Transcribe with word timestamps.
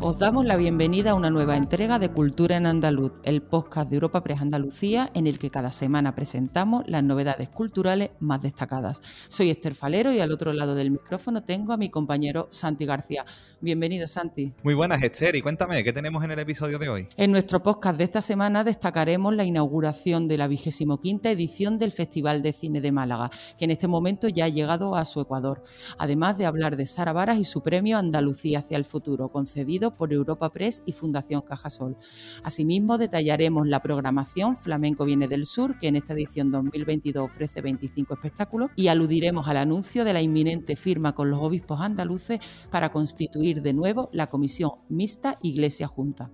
Os 0.00 0.16
damos 0.16 0.46
la 0.46 0.54
bienvenida 0.54 1.10
a 1.10 1.14
una 1.14 1.28
nueva 1.28 1.56
entrega 1.56 1.98
de 1.98 2.08
Cultura 2.08 2.56
en 2.56 2.66
Andaluz, 2.66 3.14
el 3.24 3.42
podcast 3.42 3.90
de 3.90 3.96
Europa 3.96 4.22
Press 4.22 4.40
Andalucía, 4.40 5.10
en 5.12 5.26
el 5.26 5.40
que 5.40 5.50
cada 5.50 5.72
semana 5.72 6.14
presentamos 6.14 6.84
las 6.86 7.02
novedades 7.02 7.48
culturales 7.48 8.10
más 8.20 8.40
destacadas. 8.40 9.02
Soy 9.26 9.50
Esther 9.50 9.74
Falero 9.74 10.12
y 10.12 10.20
al 10.20 10.30
otro 10.30 10.52
lado 10.52 10.76
del 10.76 10.92
micrófono 10.92 11.42
tengo 11.42 11.72
a 11.72 11.76
mi 11.76 11.90
compañero 11.90 12.46
Santi 12.50 12.86
García. 12.86 13.24
Bienvenido, 13.60 14.06
Santi. 14.06 14.52
Muy 14.62 14.74
buenas, 14.74 15.02
Esther, 15.02 15.34
y 15.34 15.42
cuéntame, 15.42 15.82
¿qué 15.82 15.92
tenemos 15.92 16.22
en 16.22 16.30
el 16.30 16.38
episodio 16.38 16.78
de 16.78 16.88
hoy? 16.88 17.08
En 17.16 17.32
nuestro 17.32 17.60
podcast 17.60 17.98
de 17.98 18.04
esta 18.04 18.22
semana 18.22 18.62
destacaremos 18.62 19.34
la 19.34 19.42
inauguración 19.42 20.28
de 20.28 20.38
la 20.38 20.46
vigésimo 20.46 21.00
quinta 21.00 21.28
edición 21.28 21.76
del 21.76 21.90
Festival 21.90 22.40
de 22.42 22.52
Cine 22.52 22.80
de 22.80 22.92
Málaga, 22.92 23.30
que 23.58 23.64
en 23.64 23.72
este 23.72 23.88
momento 23.88 24.28
ya 24.28 24.44
ha 24.44 24.48
llegado 24.48 24.94
a 24.94 25.04
su 25.04 25.20
Ecuador, 25.20 25.64
además 25.98 26.38
de 26.38 26.46
hablar 26.46 26.76
de 26.76 26.86
Sara 26.86 27.12
Varas 27.12 27.38
y 27.38 27.44
su 27.44 27.64
premio 27.64 27.98
Andalucía 27.98 28.60
hacia 28.60 28.76
el 28.76 28.84
futuro, 28.84 29.30
concedido 29.30 29.87
por 29.94 30.12
Europa 30.12 30.50
Press 30.50 30.82
y 30.86 30.92
Fundación 30.92 31.42
Cajasol. 31.42 31.96
Asimismo, 32.42 32.98
detallaremos 32.98 33.66
la 33.66 33.80
programación 33.80 34.56
Flamenco 34.56 35.04
Viene 35.04 35.28
del 35.28 35.46
Sur, 35.46 35.78
que 35.78 35.88
en 35.88 35.96
esta 35.96 36.14
edición 36.14 36.50
2022 36.50 37.24
ofrece 37.24 37.60
25 37.60 38.14
espectáculos, 38.14 38.70
y 38.76 38.88
aludiremos 38.88 39.48
al 39.48 39.56
anuncio 39.56 40.04
de 40.04 40.12
la 40.12 40.22
inminente 40.22 40.76
firma 40.76 41.14
con 41.14 41.30
los 41.30 41.40
obispos 41.40 41.80
andaluces 41.80 42.40
para 42.70 42.90
constituir 42.90 43.62
de 43.62 43.72
nuevo 43.72 44.08
la 44.12 44.28
Comisión 44.28 44.72
Mixta 44.88 45.38
Iglesia 45.42 45.86
Junta. 45.86 46.30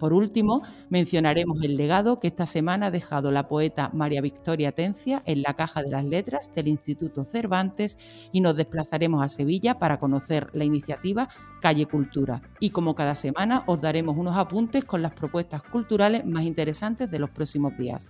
Por 0.00 0.14
último, 0.14 0.62
mencionaremos 0.88 1.62
el 1.62 1.76
legado 1.76 2.20
que 2.20 2.28
esta 2.28 2.46
semana 2.46 2.86
ha 2.86 2.90
dejado 2.90 3.30
la 3.30 3.48
poeta 3.48 3.90
María 3.92 4.22
Victoria 4.22 4.72
Tencia 4.72 5.22
en 5.26 5.42
la 5.42 5.52
Caja 5.52 5.82
de 5.82 5.90
las 5.90 6.06
Letras 6.06 6.50
del 6.54 6.68
Instituto 6.68 7.24
Cervantes 7.24 7.98
y 8.32 8.40
nos 8.40 8.56
desplazaremos 8.56 9.22
a 9.22 9.28
Sevilla 9.28 9.78
para 9.78 10.00
conocer 10.00 10.48
la 10.54 10.64
iniciativa 10.64 11.28
Calle 11.60 11.84
Cultura. 11.84 12.40
Y 12.60 12.70
como 12.70 12.94
cada 12.94 13.14
semana 13.14 13.62
os 13.66 13.78
daremos 13.78 14.16
unos 14.16 14.38
apuntes 14.38 14.86
con 14.86 15.02
las 15.02 15.12
propuestas 15.12 15.62
culturales 15.62 16.24
más 16.24 16.44
interesantes 16.44 17.10
de 17.10 17.18
los 17.18 17.28
próximos 17.28 17.76
días. 17.76 18.08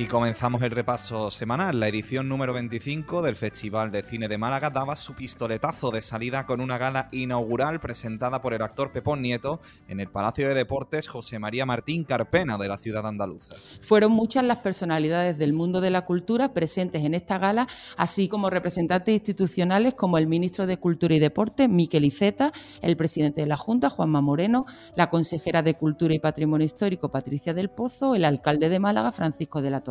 Y 0.00 0.06
comenzamos 0.06 0.62
el 0.62 0.70
repaso 0.70 1.30
semanal. 1.30 1.78
La 1.78 1.86
edición 1.86 2.26
número 2.26 2.54
25 2.54 3.20
del 3.20 3.36
Festival 3.36 3.90
de 3.90 4.02
Cine 4.02 4.28
de 4.28 4.38
Málaga 4.38 4.70
daba 4.70 4.96
su 4.96 5.12
pistoletazo 5.12 5.90
de 5.90 6.00
salida 6.00 6.46
con 6.46 6.62
una 6.62 6.78
gala 6.78 7.10
inaugural 7.12 7.80
presentada 7.80 8.40
por 8.40 8.54
el 8.54 8.62
actor 8.62 8.92
Pepón 8.92 9.20
Nieto 9.20 9.60
en 9.88 10.00
el 10.00 10.08
Palacio 10.08 10.48
de 10.48 10.54
Deportes 10.54 11.06
José 11.06 11.38
María 11.38 11.66
Martín 11.66 12.04
Carpena 12.04 12.56
de 12.56 12.68
la 12.68 12.78
ciudad 12.78 13.06
andaluza. 13.06 13.56
Fueron 13.82 14.12
muchas 14.12 14.42
las 14.42 14.56
personalidades 14.60 15.36
del 15.36 15.52
mundo 15.52 15.82
de 15.82 15.90
la 15.90 16.06
cultura 16.06 16.54
presentes 16.54 17.04
en 17.04 17.12
esta 17.12 17.36
gala, 17.36 17.68
así 17.98 18.26
como 18.26 18.48
representantes 18.48 19.12
institucionales 19.12 19.92
como 19.92 20.16
el 20.16 20.26
ministro 20.26 20.66
de 20.66 20.78
Cultura 20.78 21.14
y 21.14 21.18
Deporte, 21.18 21.68
Miquel 21.68 22.06
Iceta, 22.06 22.52
el 22.80 22.96
presidente 22.96 23.42
de 23.42 23.48
la 23.48 23.58
Junta, 23.58 23.90
Juanma 23.90 24.22
Moreno, 24.22 24.64
la 24.96 25.10
consejera 25.10 25.60
de 25.60 25.74
Cultura 25.74 26.14
y 26.14 26.20
Patrimonio 26.20 26.64
Histórico, 26.64 27.10
Patricia 27.10 27.52
del 27.52 27.68
Pozo, 27.68 28.14
el 28.14 28.24
alcalde 28.24 28.70
de 28.70 28.78
Málaga, 28.78 29.12
Francisco 29.12 29.60
de 29.60 29.68
la 29.68 29.89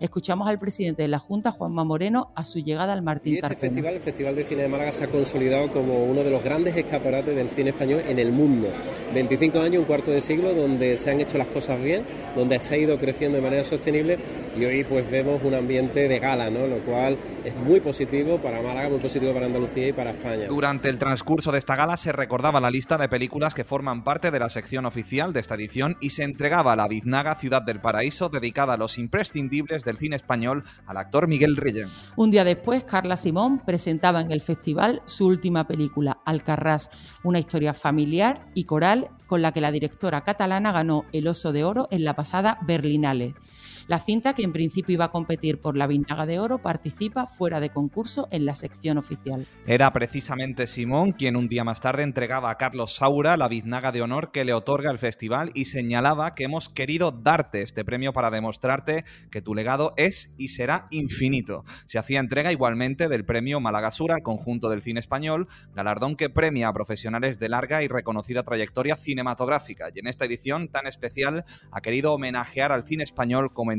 Escuchamos 0.00 0.48
al 0.48 0.58
presidente 0.58 1.02
de 1.02 1.08
la 1.08 1.18
Junta, 1.18 1.50
Juanma 1.50 1.84
Moreno, 1.84 2.32
a 2.34 2.44
su 2.44 2.58
llegada 2.60 2.92
al 2.92 3.02
Martín 3.02 3.34
y 3.34 3.36
este 3.36 3.56
festival, 3.56 3.94
el 3.94 4.00
Festival 4.00 4.36
de 4.36 4.44
Cine 4.44 4.62
de 4.62 4.68
Málaga, 4.68 4.92
se 4.92 5.04
ha 5.04 5.08
consolidado 5.08 5.70
como 5.70 6.04
uno 6.04 6.22
de 6.22 6.30
los 6.30 6.42
grandes 6.42 6.76
escaparates 6.76 7.34
del 7.34 7.48
cine 7.48 7.70
español 7.70 8.02
en 8.06 8.18
el 8.18 8.32
mundo. 8.32 8.68
25 9.12 9.60
años, 9.60 9.80
un 9.80 9.84
cuarto 9.84 10.10
de 10.10 10.20
siglo, 10.20 10.54
donde 10.54 10.96
se 10.96 11.10
han 11.10 11.20
hecho 11.20 11.38
las 11.38 11.48
cosas 11.48 11.82
bien, 11.82 12.04
donde 12.34 12.58
se 12.60 12.74
ha 12.74 12.78
ido 12.78 12.98
creciendo 12.98 13.36
de 13.36 13.42
manera 13.42 13.64
sostenible 13.64 14.18
y 14.56 14.64
hoy 14.64 14.84
pues 14.84 15.10
vemos 15.10 15.42
un 15.42 15.54
ambiente 15.54 16.08
de 16.08 16.18
gala, 16.18 16.50
¿no? 16.50 16.66
lo 16.66 16.78
cual 16.84 17.16
es 17.44 17.54
muy 17.56 17.80
positivo 17.80 18.38
para 18.38 18.62
Málaga, 18.62 18.88
muy 18.88 19.00
positivo 19.00 19.32
para 19.32 19.46
Andalucía 19.46 19.88
y 19.88 19.92
para 19.92 20.10
España. 20.10 20.46
Durante 20.48 20.88
el 20.88 20.98
transcurso 20.98 21.52
de 21.52 21.58
esta 21.58 21.76
gala 21.76 21.96
se 21.96 22.12
recordaba 22.12 22.60
la 22.60 22.70
lista 22.70 22.96
de 22.98 23.08
películas 23.08 23.54
que 23.54 23.64
forman 23.64 24.04
parte 24.04 24.30
de 24.30 24.38
la 24.38 24.48
sección 24.48 24.86
oficial 24.86 25.32
de 25.32 25.40
esta 25.40 25.54
edición 25.54 25.96
y 26.00 26.10
se 26.10 26.22
entregaba 26.22 26.76
la 26.76 26.88
biznaga 26.88 27.34
Ciudad 27.34 27.62
del 27.62 27.80
Paraíso 27.80 28.28
dedicada 28.28 28.74
a 28.74 28.76
los 28.76 28.98
imprescindibles 28.98 29.33
del 29.34 29.96
cine 29.96 30.16
español 30.16 30.62
al 30.86 30.96
actor 30.96 31.26
Miguel 31.26 31.56
Reyes. 31.56 31.88
Un 32.16 32.30
día 32.30 32.44
después, 32.44 32.84
Carla 32.84 33.16
Simón 33.16 33.60
presentaba 33.64 34.20
en 34.20 34.30
el 34.30 34.40
festival 34.40 35.02
su 35.06 35.26
última 35.26 35.66
película, 35.66 36.18
Alcarrás, 36.24 36.88
una 37.24 37.40
historia 37.40 37.74
familiar 37.74 38.46
y 38.54 38.64
coral 38.64 39.08
con 39.26 39.42
la 39.42 39.52
que 39.52 39.60
la 39.60 39.72
directora 39.72 40.22
catalana 40.22 40.70
ganó 40.70 41.04
el 41.12 41.26
Oso 41.26 41.52
de 41.52 41.64
Oro 41.64 41.88
en 41.90 42.04
la 42.04 42.14
pasada 42.14 42.58
Berlinale. 42.62 43.34
La 43.86 43.98
cinta, 43.98 44.32
que 44.32 44.42
en 44.42 44.52
principio 44.52 44.94
iba 44.94 45.04
a 45.06 45.10
competir 45.10 45.60
por 45.60 45.76
la 45.76 45.86
Vinaga 45.86 46.24
de 46.24 46.38
Oro, 46.38 46.58
participa 46.58 47.26
fuera 47.26 47.60
de 47.60 47.68
concurso 47.68 48.28
en 48.30 48.46
la 48.46 48.54
sección 48.54 48.96
oficial. 48.96 49.46
Era 49.66 49.92
precisamente 49.92 50.66
Simón 50.66 51.12
quien 51.12 51.36
un 51.36 51.48
día 51.48 51.64
más 51.64 51.82
tarde 51.82 52.02
entregaba 52.02 52.48
a 52.48 52.56
Carlos 52.56 52.94
Saura 52.94 53.36
la 53.36 53.46
Biznaga 53.46 53.92
de 53.92 54.00
Honor 54.00 54.30
que 54.32 54.44
le 54.44 54.54
otorga 54.54 54.90
el 54.90 54.98
festival 54.98 55.50
y 55.52 55.66
señalaba 55.66 56.34
que 56.34 56.44
hemos 56.44 56.70
querido 56.70 57.10
darte 57.10 57.60
este 57.60 57.84
premio 57.84 58.14
para 58.14 58.30
demostrarte 58.30 59.04
que 59.30 59.42
tu 59.42 59.54
legado 59.54 59.92
es 59.98 60.32
y 60.38 60.48
será 60.48 60.86
infinito. 60.90 61.64
Se 61.84 61.98
hacía 61.98 62.20
entrega 62.20 62.52
igualmente 62.52 63.08
del 63.08 63.26
premio 63.26 63.60
Malagasura 63.60 64.14
al 64.14 64.22
conjunto 64.22 64.70
del 64.70 64.80
cine 64.80 65.00
español, 65.00 65.46
galardón 65.74 66.16
que 66.16 66.30
premia 66.30 66.68
a 66.68 66.72
profesionales 66.72 67.38
de 67.38 67.50
larga 67.50 67.82
y 67.82 67.88
reconocida 67.88 68.44
trayectoria 68.44 68.96
cinematográfica 68.96 69.88
y 69.94 69.98
en 69.98 70.06
esta 70.06 70.24
edición 70.24 70.68
tan 70.68 70.86
especial 70.86 71.44
ha 71.70 71.82
querido 71.82 72.14
homenajear 72.14 72.72
al 72.72 72.84
cine 72.84 73.04
español 73.04 73.52
como 73.52 73.73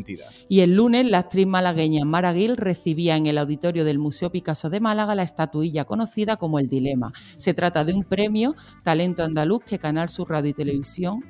y 0.48 0.60
el 0.62 0.76
lunes, 0.76 1.06
la 1.06 1.20
actriz 1.20 1.48
malagueña 1.48 2.06
Mara 2.06 2.34
Gil 2.34 2.58
recibía 2.58 3.16
en 3.16 3.26
el 3.26 3.38
auditorio 3.38 3.86
del 3.86 4.00
Museo 4.00 4.32
Picasso 4.32 4.70
de 4.70 4.80
Málaga 4.80 5.16
la 5.16 5.24
estatuilla 5.24 5.86
conocida 5.86 6.38
como 6.38 6.60
El 6.60 6.68
Dilema. 6.68 7.14
Se 7.38 7.54
trata 7.54 7.84
de 7.84 7.94
un 7.94 8.04
premio 8.04 8.56
Talento 8.84 9.24
Andaluz 9.24 9.64
que 9.66 9.80
Canal 9.80 10.10
Sur 10.10 10.30
Radio 10.30 10.52
y 10.52 10.54
Televisión 10.54 11.24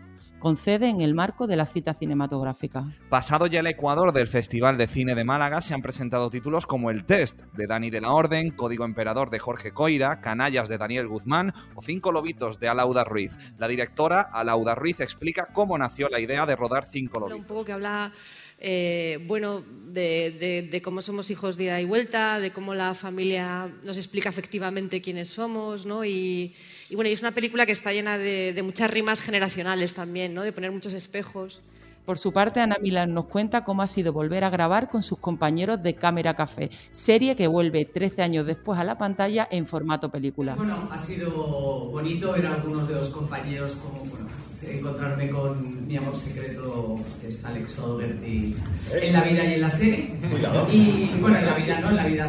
concede 0.45 0.89
en 0.89 1.01
el 1.01 1.15
marco 1.15 1.47
de 1.47 1.55
la 1.55 1.65
cita 1.65 1.95
cinematográfica. 1.95 2.85
Pasado 3.09 3.47
ya 3.47 3.61
el 3.61 3.65
Ecuador 3.67 4.13
del 4.13 4.27
Festival 4.27 4.77
de 4.77 4.85
Cine 4.85 5.15
de 5.15 5.23
Málaga, 5.23 5.59
se 5.59 5.73
han 5.73 5.81
presentado 5.81 6.29
títulos 6.29 6.67
como 6.67 6.91
El 6.91 7.03
Test 7.03 7.45
de 7.53 7.65
Dani 7.65 7.89
de 7.89 7.99
la 7.99 8.13
Orden, 8.13 8.51
Código 8.51 8.85
Emperador 8.85 9.31
de 9.31 9.39
Jorge 9.39 9.71
Coira, 9.71 10.21
Canallas 10.21 10.69
de 10.69 10.77
Daniel 10.77 11.07
Guzmán 11.07 11.51
o 11.73 11.81
Cinco 11.81 12.11
Lobitos 12.11 12.59
de 12.59 12.67
Alauda 12.67 13.03
Ruiz. 13.03 13.35
La 13.57 13.67
directora 13.67 14.21
Alauda 14.21 14.75
Ruiz 14.75 14.99
explica 14.99 15.47
cómo 15.51 15.79
nació 15.79 16.09
la 16.09 16.19
idea 16.19 16.45
de 16.45 16.55
rodar 16.55 16.85
Cinco 16.85 17.19
Lobitos. 17.19 17.39
Un 17.39 17.47
poco 17.47 17.65
que 17.65 17.71
habla 17.71 18.11
eh, 18.59 19.19
bueno, 19.27 19.63
de, 19.95 20.81
cómo 20.83 21.01
somos 21.01 21.31
hijos 21.31 21.57
de 21.57 21.65
ida 21.65 21.81
y 21.81 21.85
vuelta, 21.85 22.39
de 22.39 22.51
cómo 22.51 22.73
la 22.73 22.93
familia 22.93 23.71
nos 23.83 23.97
explica 23.97 24.29
efectivamente 24.29 25.01
quiénes 25.01 25.29
somos, 25.29 25.85
¿no? 25.85 26.05
Y, 26.05 26.53
bueno, 26.91 27.09
y 27.09 27.13
es 27.13 27.21
una 27.21 27.31
película 27.31 27.65
que 27.65 27.71
está 27.71 27.93
llena 27.93 28.17
de, 28.17 28.59
muchas 28.63 28.91
rimas 28.91 29.21
generacionales 29.21 29.93
también, 29.93 30.33
¿no? 30.33 30.43
De 30.43 30.51
poner 30.51 30.71
muchos 30.71 30.93
espejos. 30.93 31.61
Por 32.05 32.19
su 32.19 32.31
parte, 32.31 32.59
Ana 32.59 32.77
Milán 32.81 33.13
nos 33.13 33.25
cuenta 33.25 33.63
cómo 33.63 33.81
ha 33.81 33.87
sido 33.87 34.13
volver 34.13 34.43
a 34.43 34.51
grabar 34.51 34.89
con 34.89 35.01
sus 35.01 35.17
compañeros 35.17 35.81
de 35.81 35.95
Cámara 35.95 36.35
Café, 36.35 36.69
serie 36.91 37.35
que 37.35 37.47
vuelve 37.47 37.85
13 37.85 38.21
años 38.21 38.45
después 38.45 38.79
a 38.79 38.83
la 38.83 38.97
pantalla 38.97 39.47
en 39.49 39.65
formato 39.65 40.09
película. 40.09 40.55
Bueno, 40.55 40.87
ha 40.91 40.97
sido 40.99 41.31
bonito 41.31 42.33
ver 42.33 42.45
a 42.45 42.53
algunos 42.53 42.87
de 42.87 42.95
los 42.95 43.09
compañeros 43.09 43.75
como, 43.77 44.05
bueno, 44.05 44.27
encontrarme 44.71 45.29
con 45.29 45.87
mi 45.87 45.97
amor 45.97 46.15
secreto, 46.15 46.99
que 47.21 47.27
es 47.27 47.45
Alex 47.45 47.79
O'Doherty, 47.79 48.55
en 48.93 49.13
la 49.13 49.21
vida 49.21 49.45
y 49.45 49.53
en 49.53 49.61
la 49.61 49.69
serie. 49.69 50.15
Y 50.71 51.17
bueno, 51.19 51.37
en 51.37 51.45
la 51.45 51.55
vida 51.55 51.79
no, 51.79 51.89
en 51.89 51.95
la 51.95 52.05
vida 52.05 52.25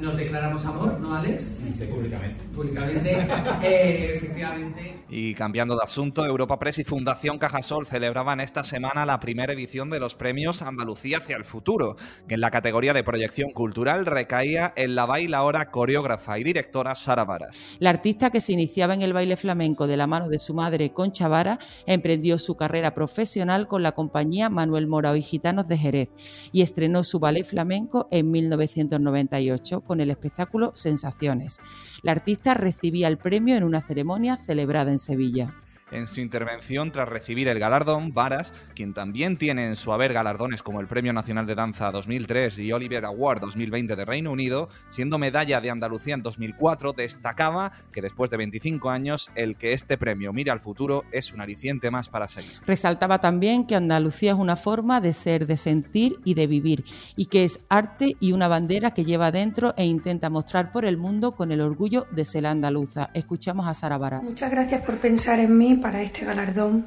nos 0.00 0.16
declaramos 0.16 0.64
amor, 0.64 0.98
¿no, 1.00 1.14
Alex? 1.14 1.62
públicamente. 1.90 2.44
Públicamente, 2.54 3.12
eh, 3.62 4.16
efectivamente. 4.16 5.04
Y 5.08 5.34
cambiando 5.34 5.74
de 5.74 5.82
asunto, 5.82 6.24
Europa 6.24 6.58
Press 6.58 6.80
y 6.80 6.84
Fundación 6.84 7.38
Cajasol 7.38 7.86
celebraban 7.86 8.40
esta 8.40 8.64
semana 8.64 9.06
la 9.08 9.20
primera 9.20 9.54
edición 9.54 9.88
de 9.88 10.00
los 10.00 10.14
premios 10.14 10.60
Andalucía 10.60 11.16
hacia 11.16 11.36
el 11.36 11.46
futuro, 11.46 11.96
que 12.28 12.34
en 12.34 12.42
la 12.42 12.50
categoría 12.50 12.92
de 12.92 13.02
proyección 13.02 13.52
cultural 13.52 14.04
recaía 14.04 14.74
en 14.76 14.94
la 14.94 15.06
bailaora, 15.06 15.70
coreógrafa 15.70 16.38
y 16.38 16.44
directora 16.44 16.94
Sara 16.94 17.24
Varas. 17.24 17.76
La 17.78 17.88
artista 17.88 18.28
que 18.28 18.42
se 18.42 18.52
iniciaba 18.52 18.92
en 18.92 19.00
el 19.00 19.14
baile 19.14 19.38
flamenco 19.38 19.86
de 19.86 19.96
la 19.96 20.06
mano 20.06 20.28
de 20.28 20.38
su 20.38 20.52
madre 20.52 20.92
Concha 20.92 21.26
Vara 21.26 21.58
emprendió 21.86 22.38
su 22.38 22.54
carrera 22.54 22.94
profesional 22.94 23.66
con 23.66 23.82
la 23.82 23.92
compañía 23.92 24.50
Manuel 24.50 24.86
Morao 24.86 25.16
y 25.16 25.22
Gitanos 25.22 25.66
de 25.66 25.78
Jerez 25.78 26.10
y 26.52 26.60
estrenó 26.60 27.02
su 27.02 27.18
ballet 27.18 27.44
flamenco 27.44 28.08
en 28.10 28.30
1998 28.30 29.80
con 29.80 30.02
el 30.02 30.10
espectáculo 30.10 30.72
Sensaciones. 30.74 31.60
La 32.02 32.12
artista 32.12 32.52
recibía 32.52 33.08
el 33.08 33.16
premio 33.16 33.56
en 33.56 33.64
una 33.64 33.80
ceremonia 33.80 34.36
celebrada 34.36 34.90
en 34.90 34.98
Sevilla. 34.98 35.54
En 35.90 36.06
su 36.06 36.20
intervención 36.20 36.92
tras 36.92 37.08
recibir 37.08 37.48
el 37.48 37.58
galardón, 37.58 38.12
Varas, 38.12 38.52
quien 38.74 38.92
también 38.92 39.38
tiene 39.38 39.66
en 39.66 39.76
su 39.76 39.90
haber 39.92 40.12
galardones 40.12 40.62
como 40.62 40.80
el 40.80 40.86
Premio 40.86 41.14
Nacional 41.14 41.46
de 41.46 41.54
Danza 41.54 41.90
2003 41.90 42.58
y 42.58 42.72
Oliver 42.72 43.06
Award 43.06 43.40
2020 43.40 43.96
de 43.96 44.04
Reino 44.04 44.30
Unido, 44.30 44.68
siendo 44.90 45.18
medalla 45.18 45.62
de 45.62 45.70
Andalucía 45.70 46.12
en 46.12 46.20
2004, 46.20 46.92
destacaba 46.92 47.72
que 47.90 48.02
después 48.02 48.28
de 48.30 48.36
25 48.36 48.90
años 48.90 49.30
el 49.34 49.56
que 49.56 49.72
este 49.72 49.96
premio 49.96 50.32
mire 50.34 50.50
al 50.50 50.60
futuro 50.60 51.04
es 51.10 51.32
un 51.32 51.40
aliciente 51.40 51.90
más 51.90 52.10
para 52.10 52.28
seguir. 52.28 52.52
Resaltaba 52.66 53.20
también 53.20 53.66
que 53.66 53.74
Andalucía 53.74 54.32
es 54.32 54.38
una 54.38 54.56
forma 54.56 55.00
de 55.00 55.14
ser, 55.14 55.46
de 55.46 55.56
sentir 55.56 56.18
y 56.22 56.34
de 56.34 56.46
vivir, 56.46 56.84
y 57.16 57.26
que 57.26 57.44
es 57.44 57.60
arte 57.70 58.14
y 58.20 58.32
una 58.32 58.48
bandera 58.48 58.92
que 58.92 59.06
lleva 59.06 59.30
dentro 59.30 59.72
e 59.78 59.86
intenta 59.86 60.28
mostrar 60.28 60.70
por 60.70 60.84
el 60.84 60.98
mundo 60.98 61.32
con 61.32 61.50
el 61.50 61.62
orgullo 61.62 62.06
de 62.10 62.26
ser 62.26 62.46
andaluza. 62.46 63.08
Escuchamos 63.14 63.66
a 63.66 63.72
Sara 63.72 63.96
Varas. 63.96 64.28
Muchas 64.28 64.50
gracias 64.50 64.84
por 64.84 64.98
pensar 64.98 65.40
en 65.40 65.56
mí 65.56 65.77
para 65.80 66.02
este 66.02 66.24
galardón 66.24 66.86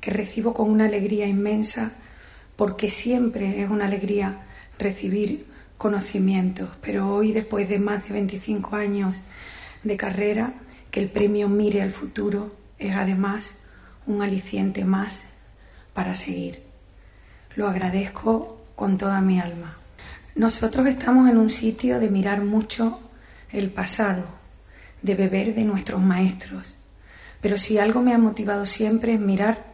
que 0.00 0.10
recibo 0.10 0.54
con 0.54 0.70
una 0.70 0.86
alegría 0.86 1.26
inmensa, 1.26 1.92
porque 2.56 2.90
siempre 2.90 3.62
es 3.62 3.70
una 3.70 3.86
alegría 3.86 4.46
recibir 4.78 5.46
conocimientos, 5.78 6.68
pero 6.82 7.14
hoy, 7.14 7.32
después 7.32 7.68
de 7.68 7.78
más 7.78 8.06
de 8.06 8.14
25 8.14 8.76
años 8.76 9.22
de 9.82 9.96
carrera, 9.96 10.54
que 10.90 11.00
el 11.00 11.08
premio 11.08 11.48
mire 11.48 11.82
al 11.82 11.90
futuro 11.90 12.54
es 12.78 12.94
además 12.96 13.54
un 14.06 14.22
aliciente 14.22 14.84
más 14.84 15.22
para 15.94 16.14
seguir. 16.14 16.62
Lo 17.56 17.68
agradezco 17.68 18.60
con 18.74 18.98
toda 18.98 19.20
mi 19.20 19.40
alma. 19.40 19.76
Nosotros 20.34 20.86
estamos 20.86 21.28
en 21.28 21.36
un 21.36 21.50
sitio 21.50 22.00
de 22.00 22.08
mirar 22.08 22.42
mucho 22.42 23.00
el 23.52 23.70
pasado, 23.70 24.24
de 25.02 25.14
beber 25.14 25.54
de 25.54 25.64
nuestros 25.64 26.00
maestros, 26.00 26.76
pero 27.40 27.58
si 27.58 27.78
algo 27.78 28.02
me 28.02 28.14
ha 28.14 28.18
motivado 28.18 28.66
siempre 28.66 29.14
es 29.14 29.20
mirar 29.20 29.70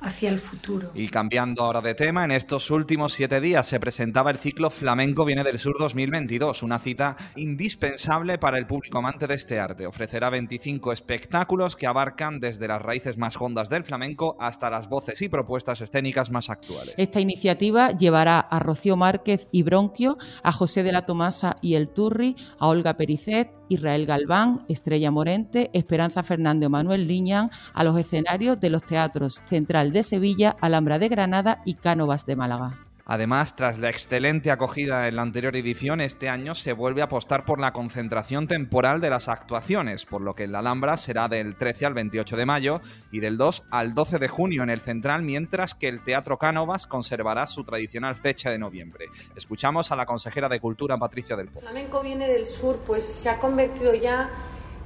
hacia 0.00 0.30
el 0.30 0.38
futuro. 0.38 0.90
Y 0.94 1.08
cambiando 1.08 1.64
ahora 1.64 1.80
de 1.80 1.94
tema, 1.94 2.24
en 2.24 2.30
estos 2.30 2.70
últimos 2.70 3.12
siete 3.12 3.40
días 3.40 3.66
se 3.66 3.80
presentaba 3.80 4.30
el 4.30 4.38
ciclo 4.38 4.70
Flamenco 4.70 5.24
Viene 5.24 5.44
del 5.44 5.58
Sur 5.58 5.76
2022, 5.78 6.62
una 6.62 6.78
cita 6.78 7.16
indispensable 7.36 8.38
para 8.38 8.58
el 8.58 8.66
público 8.66 8.98
amante 8.98 9.26
de 9.26 9.34
este 9.34 9.58
arte. 9.58 9.86
Ofrecerá 9.86 10.30
25 10.30 10.92
espectáculos 10.92 11.76
que 11.76 11.86
abarcan 11.86 12.40
desde 12.40 12.68
las 12.68 12.82
raíces 12.82 13.18
más 13.18 13.36
hondas 13.40 13.68
del 13.68 13.84
flamenco 13.84 14.36
hasta 14.40 14.70
las 14.70 14.88
voces 14.88 15.20
y 15.22 15.28
propuestas 15.28 15.80
escénicas 15.80 16.30
más 16.30 16.50
actuales. 16.50 16.94
Esta 16.96 17.20
iniciativa 17.20 17.90
llevará 17.92 18.40
a 18.40 18.58
Rocío 18.58 18.96
Márquez 18.96 19.48
y 19.50 19.62
Bronquio, 19.62 20.16
a 20.42 20.52
José 20.52 20.82
de 20.82 20.92
la 20.92 21.06
Tomasa 21.06 21.56
y 21.60 21.74
El 21.74 21.88
Turri, 21.88 22.36
a 22.58 22.68
Olga 22.68 22.96
Pericet, 22.96 23.57
Israel 23.68 24.06
Galván, 24.06 24.64
Estrella 24.68 25.10
Morente, 25.10 25.70
Esperanza 25.72 26.22
Fernando 26.22 26.70
Manuel 26.70 27.06
Liñán 27.06 27.50
a 27.74 27.84
los 27.84 27.98
escenarios 27.98 28.58
de 28.60 28.70
los 28.70 28.82
teatros 28.82 29.42
Central 29.46 29.92
de 29.92 30.02
Sevilla, 30.02 30.56
Alhambra 30.60 30.98
de 30.98 31.08
Granada 31.08 31.62
y 31.64 31.74
Cánovas 31.74 32.26
de 32.26 32.36
Málaga. 32.36 32.87
Además, 33.10 33.56
tras 33.56 33.78
la 33.78 33.88
excelente 33.88 34.50
acogida 34.50 35.08
en 35.08 35.16
la 35.16 35.22
anterior 35.22 35.56
edición, 35.56 36.02
este 36.02 36.28
año 36.28 36.54
se 36.54 36.74
vuelve 36.74 37.00
a 37.00 37.06
apostar 37.06 37.46
por 37.46 37.58
la 37.58 37.72
concentración 37.72 38.46
temporal 38.46 39.00
de 39.00 39.08
las 39.08 39.28
actuaciones, 39.28 40.04
por 40.04 40.20
lo 40.20 40.34
que 40.34 40.44
en 40.44 40.52
la 40.52 40.58
Alhambra 40.58 40.98
será 40.98 41.26
del 41.26 41.56
13 41.56 41.86
al 41.86 41.94
28 41.94 42.36
de 42.36 42.44
mayo 42.44 42.82
y 43.10 43.20
del 43.20 43.38
2 43.38 43.64
al 43.70 43.94
12 43.94 44.18
de 44.18 44.28
junio 44.28 44.62
en 44.62 44.68
el 44.68 44.82
Central, 44.82 45.22
mientras 45.22 45.74
que 45.74 45.88
el 45.88 46.04
Teatro 46.04 46.36
Cánovas 46.36 46.86
conservará 46.86 47.46
su 47.46 47.64
tradicional 47.64 48.14
fecha 48.14 48.50
de 48.50 48.58
noviembre. 48.58 49.06
Escuchamos 49.34 49.90
a 49.90 49.96
la 49.96 50.04
consejera 50.04 50.50
de 50.50 50.60
Cultura, 50.60 50.98
Patricia 50.98 51.34
del 51.34 51.48
Pozo. 51.48 51.60
El 51.60 51.72
flamenco 51.72 52.02
viene 52.02 52.28
del 52.28 52.44
sur, 52.44 52.82
pues 52.86 53.04
se 53.04 53.30
ha 53.30 53.38
convertido 53.38 53.94
ya 53.94 54.28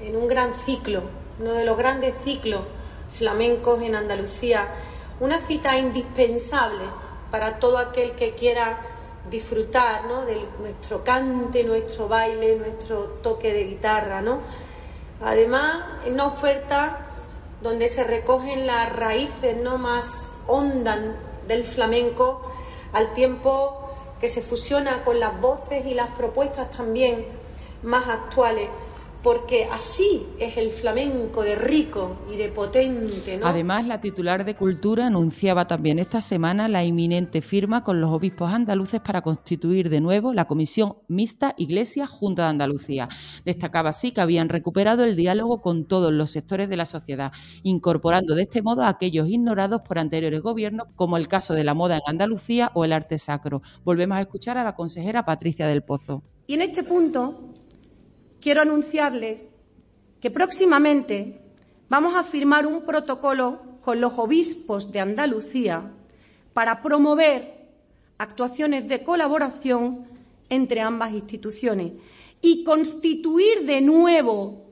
en 0.00 0.14
un 0.14 0.28
gran 0.28 0.54
ciclo, 0.54 1.02
uno 1.40 1.54
de 1.54 1.64
los 1.64 1.76
grandes 1.76 2.14
ciclos 2.22 2.66
flamencos 3.14 3.82
en 3.82 3.96
Andalucía, 3.96 4.68
una 5.18 5.38
cita 5.40 5.76
indispensable 5.76 6.84
para 7.32 7.58
todo 7.58 7.78
aquel 7.78 8.12
que 8.12 8.34
quiera 8.34 8.78
disfrutar 9.30 10.04
¿no? 10.04 10.26
de 10.26 10.36
nuestro 10.60 11.02
cante, 11.02 11.64
nuestro 11.64 12.06
baile, 12.06 12.56
nuestro 12.56 13.04
toque 13.22 13.54
de 13.54 13.64
guitarra. 13.64 14.20
¿no? 14.20 14.40
Además, 15.24 15.82
es 16.04 16.12
una 16.12 16.26
oferta 16.26 17.06
donde 17.62 17.88
se 17.88 18.04
recogen 18.04 18.66
las 18.66 18.92
raíces 18.94 19.56
¿no? 19.56 19.78
más 19.78 20.34
hondas 20.46 21.00
del 21.48 21.64
flamenco, 21.64 22.42
al 22.92 23.14
tiempo 23.14 23.88
que 24.20 24.28
se 24.28 24.42
fusiona 24.42 25.02
con 25.02 25.18
las 25.18 25.40
voces 25.40 25.86
y 25.86 25.94
las 25.94 26.10
propuestas 26.10 26.70
también 26.70 27.24
más 27.82 28.08
actuales 28.08 28.68
porque 29.22 29.66
así 29.70 30.26
es 30.38 30.56
el 30.56 30.70
flamenco 30.70 31.42
de 31.42 31.54
rico 31.54 32.16
y 32.32 32.36
de 32.36 32.48
potente. 32.48 33.38
¿no? 33.38 33.46
Además, 33.46 33.86
la 33.86 34.00
titular 34.00 34.44
de 34.44 34.56
Cultura 34.56 35.06
anunciaba 35.06 35.68
también 35.68 35.98
esta 35.98 36.20
semana 36.20 36.68
la 36.68 36.84
inminente 36.84 37.40
firma 37.40 37.84
con 37.84 38.00
los 38.00 38.10
obispos 38.10 38.52
andaluces 38.52 39.00
para 39.00 39.22
constituir 39.22 39.90
de 39.90 40.00
nuevo 40.00 40.32
la 40.32 40.46
Comisión 40.46 40.96
Mixta 41.06 41.52
Iglesia 41.56 42.06
Junta 42.06 42.42
de 42.42 42.48
Andalucía. 42.48 43.08
Destacaba 43.44 43.90
así 43.90 44.10
que 44.10 44.20
habían 44.20 44.48
recuperado 44.48 45.04
el 45.04 45.14
diálogo 45.14 45.60
con 45.60 45.84
todos 45.84 46.12
los 46.12 46.30
sectores 46.30 46.68
de 46.68 46.76
la 46.76 46.86
sociedad, 46.86 47.32
incorporando 47.62 48.34
de 48.34 48.42
este 48.42 48.62
modo 48.62 48.82
a 48.82 48.88
aquellos 48.88 49.28
ignorados 49.28 49.82
por 49.82 49.98
anteriores 49.98 50.42
gobiernos, 50.42 50.88
como 50.96 51.16
el 51.16 51.28
caso 51.28 51.54
de 51.54 51.64
la 51.64 51.74
moda 51.74 51.96
en 51.96 52.02
Andalucía 52.06 52.72
o 52.74 52.84
el 52.84 52.92
arte 52.92 53.18
sacro. 53.18 53.62
Volvemos 53.84 54.18
a 54.18 54.20
escuchar 54.22 54.58
a 54.58 54.64
la 54.64 54.74
consejera 54.74 55.24
Patricia 55.24 55.68
del 55.68 55.82
Pozo. 55.82 56.22
Y 56.48 56.54
en 56.54 56.62
este 56.62 56.82
punto 56.82 57.52
quiero 58.42 58.60
anunciarles 58.60 59.54
que 60.20 60.30
próximamente 60.30 61.40
vamos 61.88 62.14
a 62.16 62.24
firmar 62.24 62.66
un 62.66 62.82
protocolo 62.82 63.78
con 63.80 64.00
los 64.00 64.12
obispos 64.18 64.90
de 64.92 65.00
Andalucía 65.00 65.90
para 66.52 66.82
promover 66.82 67.68
actuaciones 68.18 68.88
de 68.88 69.02
colaboración 69.02 70.06
entre 70.50 70.80
ambas 70.80 71.12
instituciones 71.12 71.92
y 72.42 72.64
constituir 72.64 73.64
de 73.64 73.80
nuevo 73.80 74.66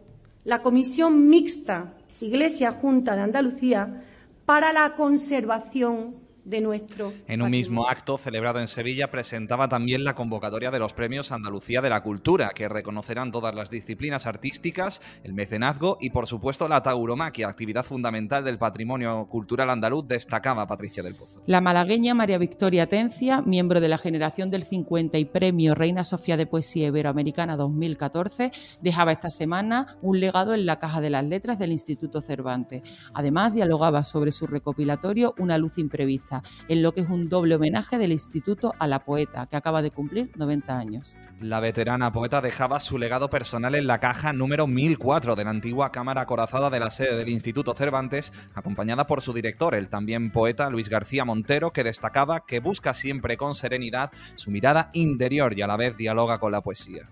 la 0.45 0.61
Comisión 0.61 1.29
Mixta 1.29 1.95
Iglesia 2.21 2.73
Junta 2.73 3.17
de 3.17 3.23
Andalucía 3.23 4.05
para 4.45 4.73
la 4.73 4.95
conservación 4.95 6.17
de 6.45 6.61
nuestro. 6.61 7.13
En 7.27 7.43
un 7.43 7.51
mismo 7.51 7.89
acto 7.89 8.19
celebrado 8.19 8.61
en 8.61 8.69
Sevilla 8.69 9.11
presentaba 9.11 9.69
también 9.69 10.05
la 10.05 10.15
convocatoria 10.15 10.71
de 10.71 10.79
los 10.79 10.95
premios 10.95 11.33
Andalucía 11.33 11.81
de 11.81 11.91
la 11.91 12.03
Cultura, 12.03 12.51
que 12.55 12.69
reconocerán 12.69 13.33
todas 13.33 13.55
las 13.55 13.71
disciplinas 13.71 14.27
artísticas, 14.27 15.01
el 15.25 15.35
mecenazgo 15.35 15.99
y 16.01 16.11
por 16.11 16.27
supuesto 16.27 16.69
la 16.69 16.83
tauromaquia, 16.83 17.49
actividad 17.49 17.85
fundamental 17.85 18.45
del 18.45 18.59
patrimonio 18.59 19.27
cultural 19.29 19.71
andaluz, 19.71 20.07
destacaba 20.07 20.67
Patricia 20.67 21.03
del 21.03 21.15
Pozo. 21.15 21.43
La 21.47 21.61
malagueña 21.61 22.15
María 22.15 22.39
Victoria 22.39 22.87
Tencia, 22.87 23.43
miembro 23.43 23.81
de 23.81 23.89
la 23.89 23.99
generación 23.99 24.51
del 24.51 24.63
50 24.63 25.19
y 25.19 25.25
premio 25.25 25.75
Reina 25.75 26.05
Sofía 26.05 26.37
de 26.37 26.47
Poesía 26.47 26.89
Iberoamericana 26.89 27.57
2014, 27.57 28.53
dejaba 28.81 29.13
esta 29.13 29.31
semana 29.31 29.99
un 30.03 30.21
legado 30.21 30.55
en 30.55 30.67
la 30.67 30.79
Caja 30.79 31.01
de 31.01 31.11
las 31.11 31.25
Letras 31.25 31.59
del 31.59 31.73
Instituto 31.73 32.21
Cervantes. 32.21 32.83
Además, 33.15 33.53
dialogaba 33.53 34.05
sobre 34.05 34.33
su 34.33 34.47
recopilatorio 34.47 35.35
Una 35.39 35.59
luz 35.59 35.79
imprevista 35.79 36.30
en 36.69 36.83
lo 36.83 36.93
que 36.93 37.01
es 37.01 37.09
un 37.09 37.29
doble 37.29 37.57
homenaje 37.57 37.99
del 37.99 38.13
Instituto 38.13 38.75
a 38.79 38.87
la 38.87 39.05
poeta, 39.05 39.47
que 39.47 39.57
acaba 39.57 39.83
de 39.83 39.91
cumplir 39.91 40.31
90 40.37 40.79
años. 40.79 41.19
La 41.41 41.61
veterana 41.61 42.13
poeta 42.13 42.41
dejaba 42.41 42.81
su 42.81 42.99
legado 42.99 43.31
personal 43.31 43.75
en 43.75 43.87
la 43.87 43.99
caja 43.99 44.33
número 44.33 44.67
1004 44.67 45.37
de 45.37 45.45
la 45.45 45.51
antigua 45.51 45.91
Cámara 45.91 46.23
Acorazada 46.23 46.69
de 46.69 46.81
la 46.81 46.91
sede 46.91 47.17
del 47.17 47.31
Instituto 47.31 47.75
Cervantes, 47.75 48.33
acompañada 48.55 49.07
por 49.07 49.23
su 49.23 49.33
director, 49.33 49.75
el 49.75 49.89
también 49.89 50.31
poeta 50.33 50.69
Luis 50.69 50.89
García 50.89 51.25
Montero, 51.25 51.73
que 51.73 51.85
destacaba 51.85 52.45
que 52.47 52.61
busca 52.61 52.95
siempre 52.95 53.37
con 53.37 53.55
serenidad 53.55 54.11
su 54.35 54.51
mirada 54.51 54.91
interior 54.93 55.57
y 55.59 55.63
a 55.63 55.67
la 55.67 55.77
vez 55.77 55.97
dialoga 55.97 56.39
con 56.39 56.53
la 56.53 56.61
poesía. 56.61 57.09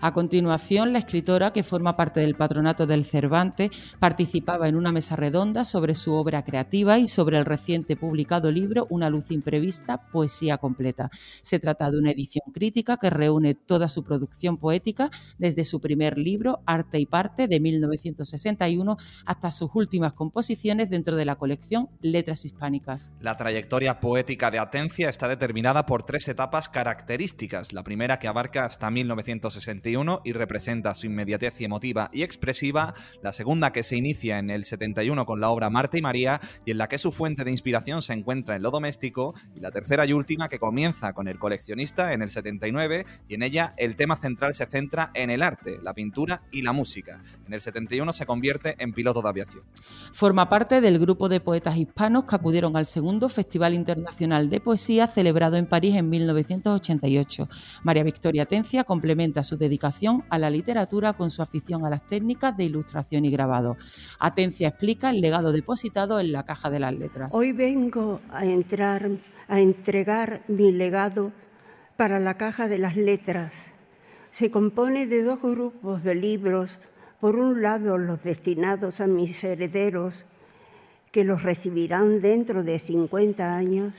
A 0.00 0.12
continuación, 0.12 0.92
la 0.92 0.98
escritora, 0.98 1.52
que 1.52 1.62
forma 1.62 1.96
parte 1.96 2.20
del 2.20 2.34
patronato 2.34 2.86
del 2.86 3.04
Cervantes, 3.04 3.70
participaba 3.98 4.68
en 4.68 4.76
una 4.76 4.92
mesa 4.92 5.16
redonda 5.16 5.64
sobre 5.64 5.94
su 5.94 6.14
obra 6.14 6.44
creativa 6.44 6.98
y 6.98 7.08
sobre 7.08 7.38
el 7.38 7.44
reciente 7.44 7.96
publicado 7.96 8.50
libro 8.50 8.86
Una 8.90 9.10
luz 9.10 9.30
imprevista, 9.30 10.08
poesía 10.10 10.58
completa. 10.58 11.10
Se 11.42 11.58
trata 11.58 11.90
de 11.90 11.98
una 11.98 12.12
edición 12.12 12.52
crítica 12.52 12.96
que 12.96 13.10
reúne 13.10 13.54
toda 13.54 13.88
su 13.88 14.04
producción 14.04 14.56
poética, 14.56 15.10
desde 15.38 15.64
su 15.64 15.80
primer 15.80 16.18
libro, 16.18 16.60
Arte 16.66 16.98
y 16.98 17.06
Parte, 17.06 17.48
de 17.48 17.60
1961, 17.60 18.96
hasta 19.24 19.50
sus 19.50 19.70
últimas 19.74 20.12
composiciones 20.12 20.90
dentro 20.90 21.16
de 21.16 21.24
la 21.24 21.36
colección 21.36 21.88
Letras 22.00 22.44
Hispánicas. 22.44 23.12
La 23.20 23.36
trayectoria 23.36 24.00
poética 24.00 24.50
de 24.50 24.58
Atencia 24.58 25.08
está 25.08 25.28
determinada 25.28 25.86
por 25.86 26.02
tres 26.02 26.28
etapas 26.28 26.68
características. 26.68 27.72
La 27.72 27.82
primera, 27.82 28.18
que 28.18 28.28
abarca 28.28 28.64
hasta 28.64 28.90
1960, 28.90 29.57
1961 29.58 30.20
y 30.24 30.32
representa 30.32 30.94
su 30.94 31.06
inmediatez 31.06 31.60
emotiva 31.60 32.10
y 32.12 32.22
expresiva, 32.22 32.94
la 33.22 33.32
segunda 33.32 33.72
que 33.72 33.82
se 33.82 33.96
inicia 33.96 34.38
en 34.38 34.50
el 34.50 34.64
71 34.64 35.26
con 35.26 35.40
la 35.40 35.50
obra 35.50 35.70
Marta 35.70 35.98
y 35.98 36.02
María 36.02 36.40
y 36.64 36.70
en 36.70 36.78
la 36.78 36.88
que 36.88 36.98
su 36.98 37.12
fuente 37.12 37.44
de 37.44 37.50
inspiración 37.50 38.02
se 38.02 38.12
encuentra 38.12 38.56
en 38.56 38.62
lo 38.62 38.70
doméstico, 38.70 39.34
y 39.54 39.60
la 39.60 39.70
tercera 39.70 40.06
y 40.06 40.12
última 40.12 40.48
que 40.48 40.58
comienza 40.58 41.12
con 41.12 41.28
El 41.28 41.38
coleccionista 41.38 42.12
en 42.12 42.22
el 42.22 42.30
79 42.30 43.04
y 43.28 43.34
en 43.34 43.42
ella 43.42 43.74
el 43.76 43.96
tema 43.96 44.16
central 44.16 44.54
se 44.54 44.66
centra 44.66 45.10
en 45.14 45.30
el 45.30 45.42
arte, 45.42 45.78
la 45.82 45.94
pintura 45.94 46.42
y 46.50 46.62
la 46.62 46.72
música. 46.72 47.20
En 47.46 47.52
el 47.52 47.60
71 47.60 48.12
se 48.12 48.26
convierte 48.26 48.76
en 48.78 48.92
piloto 48.92 49.22
de 49.22 49.28
aviación. 49.28 49.64
Forma 50.12 50.48
parte 50.48 50.80
del 50.80 50.98
grupo 50.98 51.28
de 51.28 51.40
poetas 51.40 51.76
hispanos 51.76 52.24
que 52.24 52.36
acudieron 52.36 52.76
al 52.76 52.86
segundo 52.86 53.28
Festival 53.28 53.74
Internacional 53.74 54.50
de 54.50 54.60
Poesía 54.60 55.06
celebrado 55.06 55.56
en 55.56 55.66
París 55.66 55.96
en 55.96 56.08
1988. 56.08 57.48
María 57.82 58.04
Victoria 58.04 58.46
Tencia 58.46 58.84
complementa 58.84 59.42
su 59.48 59.56
dedicación 59.56 60.24
a 60.28 60.38
la 60.38 60.50
literatura 60.50 61.14
con 61.14 61.30
su 61.30 61.42
afición 61.42 61.84
a 61.84 61.90
las 61.90 62.06
técnicas 62.06 62.56
de 62.56 62.64
ilustración 62.64 63.24
y 63.24 63.30
grabado. 63.30 63.76
Atencia 64.20 64.68
explica 64.68 65.10
el 65.10 65.20
legado 65.20 65.52
depositado 65.52 66.20
en 66.20 66.32
la 66.32 66.44
caja 66.44 66.70
de 66.70 66.80
las 66.80 66.94
letras. 66.94 67.30
Hoy 67.34 67.52
vengo 67.52 68.20
a 68.30 68.44
entrar 68.44 69.08
a 69.48 69.60
entregar 69.60 70.42
mi 70.46 70.70
legado 70.72 71.32
para 71.96 72.20
la 72.20 72.34
caja 72.34 72.68
de 72.68 72.78
las 72.78 72.96
letras. 72.96 73.52
Se 74.30 74.50
compone 74.50 75.06
de 75.06 75.22
dos 75.22 75.40
grupos 75.40 76.04
de 76.04 76.14
libros, 76.14 76.78
por 77.18 77.36
un 77.36 77.62
lado 77.62 77.96
los 77.96 78.22
destinados 78.22 79.00
a 79.00 79.06
mis 79.06 79.42
herederos, 79.42 80.26
que 81.10 81.24
los 81.24 81.42
recibirán 81.42 82.20
dentro 82.20 82.62
de 82.62 82.78
50 82.78 83.56
años, 83.56 83.94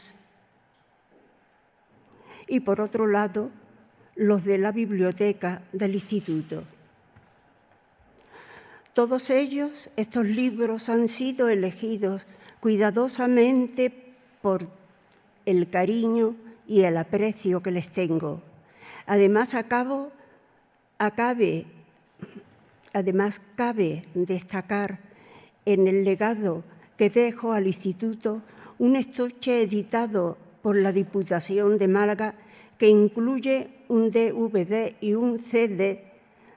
y 2.47 2.59
por 2.59 2.79
otro 2.79 3.07
lado 3.07 3.49
los 4.19 4.43
de 4.43 4.57
la 4.57 4.73
biblioteca 4.73 5.61
del 5.71 5.95
instituto. 5.95 6.63
Todos 8.93 9.29
ellos, 9.29 9.89
estos 9.95 10.25
libros 10.25 10.89
han 10.89 11.07
sido 11.07 11.47
elegidos 11.47 12.27
cuidadosamente 12.59 13.93
por 14.41 14.67
el 15.45 15.69
cariño 15.69 16.35
y 16.67 16.81
el 16.81 16.97
aprecio 16.97 17.63
que 17.63 17.71
les 17.71 17.87
tengo. 17.93 18.41
Además, 19.07 19.53
acabo, 19.53 20.11
acabe, 20.97 21.65
además 22.91 23.39
cabe 23.55 24.03
destacar 24.13 24.99
en 25.65 25.87
el 25.87 26.03
legado 26.03 26.65
que 26.97 27.09
dejo 27.09 27.53
al 27.53 27.67
Instituto 27.67 28.41
un 28.79 28.97
estuche 28.97 29.61
editado 29.61 30.37
por 30.61 30.75
la 30.75 30.91
Diputación 30.91 31.77
de 31.77 31.87
Málaga 31.87 32.35
que 32.77 32.89
incluye 32.89 33.78
un 33.89 34.11
DVD 34.11 34.95
y 35.01 35.15
un 35.15 35.39
CD 35.39 36.05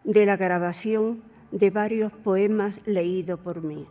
de 0.04 0.26
la 0.26 0.36
grabación 0.36 1.22
de 1.50 1.70
varios 1.70 2.12
poemas 2.12 2.74
leídos 2.86 3.40
por 3.40 3.62
mí. 3.62 3.86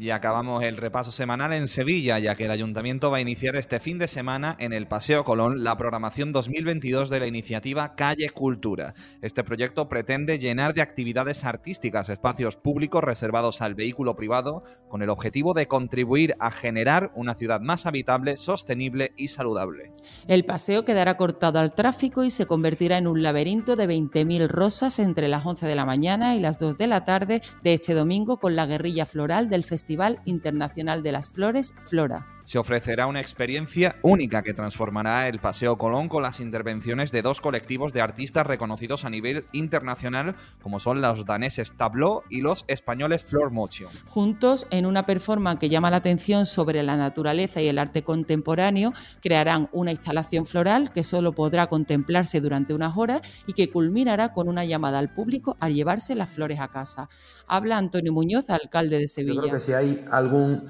Y 0.00 0.10
acabamos 0.10 0.62
el 0.62 0.76
repaso 0.76 1.10
semanal 1.10 1.52
en 1.52 1.66
Sevilla, 1.66 2.20
ya 2.20 2.36
que 2.36 2.44
el 2.44 2.52
ayuntamiento 2.52 3.10
va 3.10 3.16
a 3.16 3.20
iniciar 3.20 3.56
este 3.56 3.80
fin 3.80 3.98
de 3.98 4.06
semana 4.06 4.54
en 4.60 4.72
el 4.72 4.86
Paseo 4.86 5.24
Colón 5.24 5.64
la 5.64 5.76
programación 5.76 6.30
2022 6.30 7.10
de 7.10 7.18
la 7.18 7.26
iniciativa 7.26 7.96
Calle 7.96 8.30
Cultura. 8.30 8.94
Este 9.22 9.42
proyecto 9.42 9.88
pretende 9.88 10.38
llenar 10.38 10.72
de 10.72 10.82
actividades 10.82 11.44
artísticas 11.44 12.10
espacios 12.10 12.54
públicos 12.54 13.02
reservados 13.02 13.60
al 13.60 13.74
vehículo 13.74 14.14
privado 14.14 14.62
con 14.88 15.02
el 15.02 15.10
objetivo 15.10 15.52
de 15.52 15.66
contribuir 15.66 16.36
a 16.38 16.52
generar 16.52 17.10
una 17.16 17.34
ciudad 17.34 17.60
más 17.60 17.84
habitable, 17.84 18.36
sostenible 18.36 19.10
y 19.16 19.26
saludable. 19.26 19.94
El 20.28 20.44
paseo 20.44 20.84
quedará 20.84 21.16
cortado 21.16 21.58
al 21.58 21.74
tráfico 21.74 22.22
y 22.22 22.30
se 22.30 22.46
convertirá 22.46 22.98
en 22.98 23.08
un 23.08 23.24
laberinto 23.24 23.74
de 23.74 23.88
20.000 23.88 24.46
rosas 24.46 25.00
entre 25.00 25.26
las 25.26 25.44
11 25.44 25.66
de 25.66 25.74
la 25.74 25.84
mañana 25.84 26.36
y 26.36 26.40
las 26.40 26.60
2 26.60 26.78
de 26.78 26.86
la 26.86 27.04
tarde 27.04 27.42
de 27.64 27.74
este 27.74 27.94
domingo 27.94 28.36
con 28.36 28.54
la 28.54 28.66
guerrilla 28.66 29.04
floral 29.04 29.48
del 29.48 29.64
Festival 29.64 29.87
Festival 29.88 30.20
Internacional 30.26 31.02
de 31.02 31.12
las 31.12 31.30
Flores, 31.30 31.72
Flora 31.80 32.26
se 32.48 32.58
ofrecerá 32.58 33.06
una 33.06 33.20
experiencia 33.20 33.96
única 34.00 34.42
que 34.42 34.54
transformará 34.54 35.28
el 35.28 35.38
Paseo 35.38 35.76
Colón 35.76 36.08
con 36.08 36.22
las 36.22 36.40
intervenciones 36.40 37.12
de 37.12 37.20
dos 37.20 37.42
colectivos 37.42 37.92
de 37.92 38.00
artistas 38.00 38.46
reconocidos 38.46 39.04
a 39.04 39.10
nivel 39.10 39.44
internacional, 39.52 40.34
como 40.62 40.80
son 40.80 41.02
los 41.02 41.26
daneses 41.26 41.72
Tableau 41.72 42.22
y 42.30 42.40
los 42.40 42.64
españoles 42.66 43.22
Flor 43.22 43.50
Motion. 43.50 43.90
Juntos, 44.06 44.66
en 44.70 44.86
una 44.86 45.04
performance 45.04 45.60
que 45.60 45.68
llama 45.68 45.90
la 45.90 45.98
atención 45.98 46.46
sobre 46.46 46.82
la 46.82 46.96
naturaleza 46.96 47.60
y 47.60 47.68
el 47.68 47.78
arte 47.78 48.02
contemporáneo, 48.02 48.94
crearán 49.20 49.68
una 49.72 49.90
instalación 49.90 50.46
floral 50.46 50.90
que 50.90 51.04
solo 51.04 51.32
podrá 51.32 51.66
contemplarse 51.66 52.40
durante 52.40 52.72
unas 52.72 52.96
horas 52.96 53.20
y 53.46 53.52
que 53.52 53.68
culminará 53.68 54.32
con 54.32 54.48
una 54.48 54.64
llamada 54.64 54.98
al 55.00 55.12
público 55.12 55.58
a 55.60 55.68
llevarse 55.68 56.14
las 56.14 56.30
flores 56.30 56.60
a 56.60 56.68
casa. 56.68 57.10
Habla 57.46 57.76
Antonio 57.76 58.14
Muñoz, 58.14 58.48
alcalde 58.48 58.98
de 58.98 59.08
Sevilla. 59.08 59.34
Yo 59.34 59.40
creo 59.42 59.52
que 59.52 59.60
si 59.60 59.74
hay 59.78 60.06
algún 60.10 60.68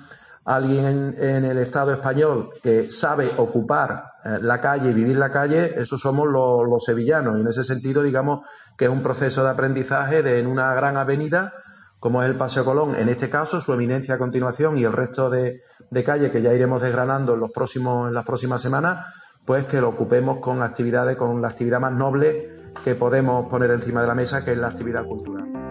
alguien 0.48 1.14
en, 1.18 1.44
el 1.44 1.58
Estado 1.58 1.92
español 1.92 2.50
que 2.62 2.90
sabe 2.90 3.28
ocupar 3.36 4.12
eh, 4.24 4.38
la 4.40 4.62
calle 4.62 4.90
y 4.90 4.94
vivir 4.94 5.18
la 5.18 5.30
calle, 5.30 5.78
esos 5.78 6.00
somos 6.00 6.26
los, 6.26 6.84
sevillanos. 6.84 7.36
Y 7.36 7.42
en 7.42 7.48
ese 7.48 7.64
sentido, 7.64 8.02
digamos 8.02 8.46
que 8.76 8.86
es 8.86 8.90
un 8.90 9.02
proceso 9.02 9.44
de 9.44 9.50
aprendizaje 9.50 10.22
de 10.22 10.40
en 10.40 10.46
una 10.46 10.72
gran 10.74 10.96
avenida, 10.96 11.52
como 12.00 12.22
es 12.22 12.30
el 12.30 12.36
Paseo 12.36 12.64
Colón, 12.64 12.94
en 12.96 13.10
este 13.10 13.28
caso, 13.28 13.60
su 13.60 13.74
eminencia 13.74 14.14
a 14.14 14.18
continuación 14.18 14.78
y 14.78 14.84
el 14.84 14.92
resto 14.92 15.28
de, 15.28 15.62
de 15.90 16.04
calles 16.04 16.30
que 16.30 16.40
ya 16.40 16.54
iremos 16.54 16.80
desgranando 16.80 17.34
en, 17.34 17.40
los 17.40 17.50
próximos, 17.50 18.08
en 18.08 18.14
las 18.14 18.24
próximas 18.24 18.62
semanas, 18.62 19.06
pues 19.44 19.66
que 19.66 19.82
lo 19.82 19.90
ocupemos 19.90 20.38
con 20.38 20.62
actividades, 20.62 21.18
con 21.18 21.42
la 21.42 21.48
actividad 21.48 21.80
más 21.80 21.92
noble 21.92 22.70
que 22.84 22.94
podemos 22.94 23.50
poner 23.50 23.70
encima 23.72 24.00
de 24.00 24.06
la 24.06 24.14
mesa, 24.14 24.42
que 24.44 24.52
es 24.52 24.58
la 24.58 24.68
actividad 24.68 25.04
cultural. 25.04 25.67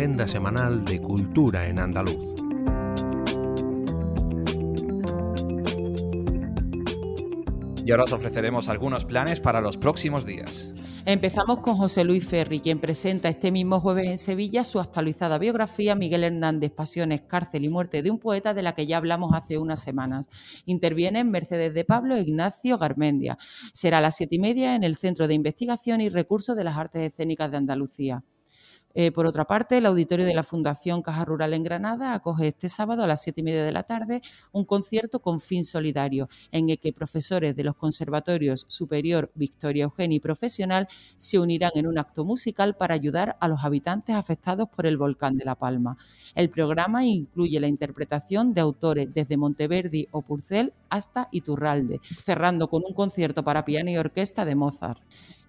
Agenda 0.00 0.26
semanal 0.26 0.82
de 0.86 0.98
cultura 0.98 1.68
en 1.68 1.78
andaluz. 1.78 2.34
Y 7.84 7.90
ahora 7.90 8.04
os 8.04 8.12
ofreceremos 8.14 8.70
algunos 8.70 9.04
planes 9.04 9.40
para 9.40 9.60
los 9.60 9.76
próximos 9.76 10.24
días. 10.24 10.72
Empezamos 11.04 11.58
con 11.58 11.76
José 11.76 12.04
Luis 12.04 12.26
Ferri, 12.26 12.60
quien 12.60 12.80
presenta 12.80 13.28
este 13.28 13.52
mismo 13.52 13.78
jueves 13.78 14.08
en 14.08 14.16
Sevilla 14.16 14.64
su 14.64 14.80
actualizada 14.80 15.36
biografía 15.36 15.94
Miguel 15.94 16.24
Hernández, 16.24 16.72
Pasiones, 16.72 17.20
Cárcel 17.20 17.66
y 17.66 17.68
Muerte 17.68 18.02
de 18.02 18.10
un 18.10 18.18
poeta 18.18 18.54
de 18.54 18.62
la 18.62 18.74
que 18.74 18.86
ya 18.86 18.96
hablamos 18.96 19.34
hace 19.34 19.58
unas 19.58 19.82
semanas. 19.82 20.30
Intervienen 20.64 21.30
Mercedes 21.30 21.74
de 21.74 21.84
Pablo 21.84 22.16
e 22.16 22.22
Ignacio 22.22 22.78
Garmendia. 22.78 23.36
Será 23.74 23.98
a 23.98 24.00
las 24.00 24.16
siete 24.16 24.36
y 24.36 24.38
media 24.38 24.74
en 24.76 24.82
el 24.82 24.96
Centro 24.96 25.28
de 25.28 25.34
Investigación 25.34 26.00
y 26.00 26.08
Recursos 26.08 26.56
de 26.56 26.64
las 26.64 26.78
Artes 26.78 27.02
Escénicas 27.02 27.50
de 27.50 27.58
Andalucía. 27.58 28.24
Eh, 28.94 29.12
por 29.12 29.26
otra 29.26 29.44
parte, 29.44 29.78
el 29.78 29.86
auditorio 29.86 30.26
de 30.26 30.34
la 30.34 30.42
Fundación 30.42 31.02
Caja 31.02 31.24
Rural 31.24 31.54
en 31.54 31.62
Granada 31.62 32.12
acoge 32.12 32.48
este 32.48 32.68
sábado 32.68 33.04
a 33.04 33.06
las 33.06 33.22
siete 33.22 33.40
y 33.40 33.44
media 33.44 33.64
de 33.64 33.72
la 33.72 33.84
tarde 33.84 34.20
un 34.52 34.64
concierto 34.64 35.20
con 35.20 35.40
fin 35.40 35.64
solidario, 35.64 36.28
en 36.50 36.70
el 36.70 36.78
que 36.78 36.92
profesores 36.92 37.54
de 37.54 37.64
los 37.64 37.76
conservatorios 37.76 38.66
Superior, 38.68 39.30
Victoria 39.34 39.84
Eugenia 39.84 40.16
y 40.16 40.20
Profesional 40.20 40.88
se 41.16 41.38
unirán 41.38 41.70
en 41.74 41.86
un 41.86 41.98
acto 41.98 42.24
musical 42.24 42.76
para 42.76 42.94
ayudar 42.94 43.36
a 43.40 43.48
los 43.48 43.64
habitantes 43.64 44.16
afectados 44.16 44.68
por 44.68 44.86
el 44.86 44.96
volcán 44.96 45.36
de 45.36 45.44
La 45.44 45.54
Palma. 45.54 45.96
El 46.34 46.50
programa 46.50 47.04
incluye 47.04 47.60
la 47.60 47.68
interpretación 47.68 48.54
de 48.54 48.60
autores 48.60 49.08
desde 49.14 49.36
Monteverdi 49.36 50.08
o 50.10 50.22
Purcell 50.22 50.72
hasta 50.88 51.28
Iturralde, 51.30 52.00
cerrando 52.24 52.68
con 52.68 52.82
un 52.86 52.94
concierto 52.94 53.44
para 53.44 53.64
piano 53.64 53.90
y 53.90 53.96
orquesta 53.96 54.44
de 54.44 54.54
Mozart. 54.56 55.00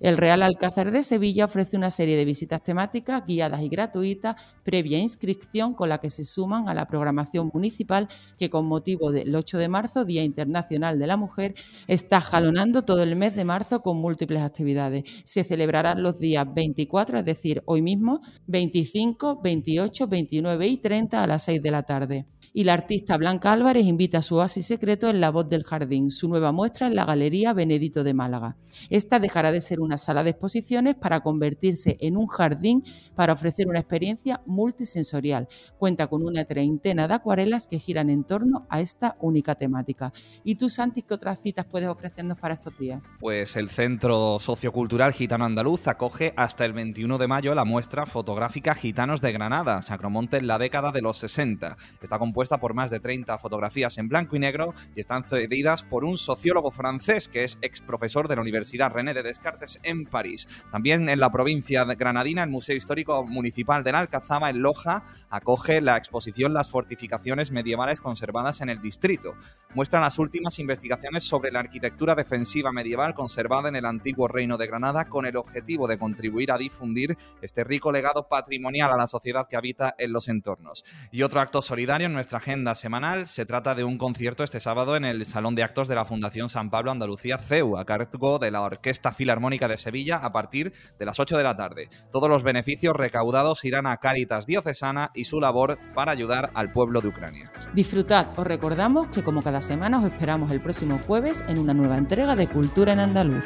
El 0.02 0.18
Real 0.18 0.42
Alcázar 0.42 0.90
de 0.90 1.04
Sevilla 1.04 1.46
ofrece 1.46 1.78
una 1.78 1.92
serie 1.92 2.18
de 2.18 2.26
visitas 2.26 2.64
temáticas 2.64 3.24
guiadas 3.28 3.62
y 3.62 3.70
gratuitas 3.70 4.36
previa 4.64 4.98
inscripción 4.98 5.76
con 5.76 5.90
la 5.90 6.00
que 6.00 6.10
se 6.10 6.26
suman 6.26 6.68
a 6.68 6.74
la 6.74 6.88
programación 6.88 7.52
municipal 7.54 8.08
que 8.40 8.50
con 8.50 8.66
motivo 8.66 9.12
del 9.12 9.36
8 9.36 9.60
de 9.60 9.70
marzo, 9.70 10.04
Día 10.04 10.24
Internacional 10.24 10.98
de 10.98 11.06
la 11.06 11.18
Mujer, 11.18 11.54
está 11.86 12.20
jalonando 12.20 12.82
todo 12.82 13.04
el 13.04 13.16
mes 13.16 13.36
de 13.36 13.46
marzo 13.46 13.84
con 13.84 13.98
múltiples 13.98 14.42
actividades. 14.42 15.04
Se 15.24 15.44
celebrarán 15.44 16.02
los 16.02 16.18
días 16.18 16.52
24, 16.52 17.20
es 17.20 17.26
decir, 17.26 17.62
hoy 17.66 17.84
mismo, 17.84 18.22
25, 18.48 19.40
28, 19.44 20.08
29 20.08 20.68
y 20.68 20.78
30 20.78 21.24
a 21.24 21.28
las 21.28 21.44
6 21.44 21.62
de 21.62 21.72
la 21.72 21.84
tarde 21.84 22.26
y 22.54 22.64
la 22.64 22.74
artista 22.74 23.18
Blanca 23.18 23.52
Álvarez 23.52 23.86
invita 23.86 24.20
a 24.20 24.22
su 24.22 24.36
oasis 24.36 24.66
secreto 24.66 25.10
en 25.10 25.22
La 25.22 25.32
Voz 25.32 25.48
del 25.48 25.64
Jardín, 25.64 26.12
su 26.12 26.28
nueva 26.28 26.52
muestra 26.52 26.88
en 26.88 26.96
la 26.96 27.06
Galería 27.06 27.54
Benedito 27.54 28.04
de 28.04 28.14
Málaga. 28.14 28.58
Esta 28.90 29.20
dejará 29.20 29.52
de 29.52 29.62
ser 29.62 29.80
una 29.80 29.91
una 29.92 29.98
sala 29.98 30.24
de 30.24 30.30
exposiciones 30.30 30.96
para 30.96 31.20
convertirse 31.20 31.98
en 32.00 32.16
un 32.16 32.28
jardín 32.28 32.86
para 33.14 33.34
ofrecer 33.34 33.68
una 33.68 33.80
experiencia 33.80 34.40
multisensorial. 34.46 35.50
Cuenta 35.78 36.08
con 36.08 36.24
una 36.24 36.46
treintena 36.46 37.10
de 37.10 37.16
acuarelas 37.16 37.68
que 37.68 37.78
giran 37.78 38.10
en 38.10 38.24
torno 38.24 38.66
a 38.70 38.80
esta 38.80 39.18
única 39.20 39.56
temática. 39.56 40.14
¿Y 40.46 40.56
tú, 40.56 40.70
Santi, 40.70 41.02
qué 41.02 41.14
otras 41.14 41.42
citas 41.42 41.66
puedes 41.66 41.90
ofrecernos 41.90 42.40
para 42.40 42.54
estos 42.54 42.78
días? 42.80 43.12
Pues 43.20 43.58
el 43.58 43.70
Centro 43.70 44.40
Sociocultural 44.40 45.12
Gitano 45.12 45.44
Andaluz 45.44 45.86
acoge 45.90 46.34
hasta 46.38 46.64
el 46.64 46.72
21 46.72 47.18
de 47.18 47.28
mayo 47.28 47.54
la 47.54 47.66
muestra 47.66 48.06
fotográfica 48.06 48.74
Gitanos 48.76 49.20
de 49.20 49.34
Granada, 49.34 49.82
Sacromonte 49.82 50.38
en 50.38 50.48
la 50.48 50.58
década 50.58 50.94
de 50.94 51.02
los 51.02 51.18
60. 51.18 51.76
Está 52.02 52.18
compuesta 52.18 52.60
por 52.60 52.74
más 52.74 52.92
de 52.92 53.02
30 53.02 53.38
fotografías 53.40 53.98
en 53.98 54.08
blanco 54.08 54.38
y 54.38 54.40
negro 54.40 54.74
y 54.96 55.02
están 55.02 55.26
cedidas 55.26 55.84
por 55.84 56.06
un 56.06 56.18
sociólogo 56.18 56.72
francés 56.72 57.28
que 57.28 57.44
es 57.44 57.58
ex 57.62 57.82
profesor 57.82 58.30
de 58.30 58.38
la 58.38 58.42
Universidad 58.42 58.90
René 58.90 59.14
de 59.14 59.24
Descartes 59.24 59.81
en 59.84 60.06
París. 60.06 60.48
También 60.72 61.08
en 61.10 61.20
la 61.20 61.32
provincia 61.32 61.86
de 61.86 61.96
granadina, 61.96 62.44
el 62.44 62.50
Museo 62.50 62.76
Histórico 62.76 63.24
Municipal 63.26 63.84
de 63.84 63.92
Alcazaba, 63.92 64.50
en 64.50 64.62
Loja, 64.62 65.04
acoge 65.30 65.82
la 65.82 65.98
exposición 65.98 66.54
Las 66.54 66.70
fortificaciones 66.70 67.52
medievales 67.52 68.02
conservadas 68.02 68.62
en 68.62 68.70
el 68.70 68.82
distrito. 68.82 69.36
Muestran 69.74 70.02
las 70.02 70.20
últimas 70.20 70.60
investigaciones 70.60 71.24
sobre 71.24 71.52
la 71.52 71.60
arquitectura 71.60 72.16
defensiva 72.16 72.72
medieval 72.72 73.14
conservada 73.14 73.70
en 73.70 73.76
el 73.76 73.86
antiguo 73.86 74.28
Reino 74.28 74.58
de 74.58 74.68
Granada 74.68 75.06
con 75.06 75.26
el 75.26 75.38
objetivo 75.38 75.88
de 75.88 75.98
contribuir 75.98 76.52
a 76.52 76.58
difundir 76.58 77.18
este 77.42 77.64
rico 77.64 77.92
legado 77.92 78.28
patrimonial 78.28 78.92
a 78.92 78.98
la 78.98 79.08
sociedad 79.08 79.48
que 79.50 79.56
habita 79.56 79.96
en 79.98 80.12
los 80.12 80.28
entornos. 80.28 80.84
Y 81.12 81.24
otro 81.24 81.40
acto 81.40 81.62
solidario 81.62 82.08
en 82.08 82.14
nuestra 82.14 82.40
agenda 82.40 82.76
semanal 82.76 83.28
se 83.28 83.46
trata 83.46 83.76
de 83.76 83.84
un 83.84 83.98
concierto 83.98 84.44
este 84.44 84.60
sábado 84.60 84.96
en 84.96 85.06
el 85.06 85.26
Salón 85.26 85.56
de 85.56 85.64
Actos 85.64 85.88
de 85.88 85.96
la 85.96 86.06
Fundación 86.06 86.50
San 86.50 86.70
Pablo 86.70 86.92
Andalucía 86.92 87.38
CEU, 87.38 87.78
a 87.78 87.86
cargo 87.86 88.40
de 88.40 88.52
la 88.52 88.62
Orquesta 88.62 89.12
Filarmónica 89.12 89.68
de 89.72 89.78
Sevilla 89.78 90.18
a 90.18 90.32
partir 90.32 90.74
de 91.00 91.06
las 91.06 91.20
8 91.20 91.38
de 91.38 91.44
la 91.44 91.56
tarde. 91.56 91.90
Todos 92.12 92.30
los 92.30 92.44
beneficios 92.44 92.96
recaudados 92.96 93.66
irán 93.66 93.88
a 93.88 93.98
Cáritas 93.98 94.46
Diocesana 94.46 95.12
y 95.14 95.24
su 95.24 95.40
labor 95.40 95.80
para 95.96 96.12
ayudar 96.12 96.52
al 96.54 96.72
pueblo 96.72 97.02
de 97.02 97.08
Ucrania. 97.08 97.52
Disfrutad, 97.74 98.28
os 98.38 98.46
recordamos 98.46 99.08
que 99.08 99.24
como 99.24 99.42
cada 99.42 99.62
semana 99.62 100.00
os 100.00 100.06
esperamos 100.06 100.52
el 100.52 100.62
próximo 100.62 101.00
jueves 101.00 101.44
en 101.48 101.58
una 101.58 101.74
nueva 101.74 101.98
entrega 101.98 102.36
de 102.36 102.48
Cultura 102.48 102.94
en 102.94 103.00
Andaluz. 103.00 103.46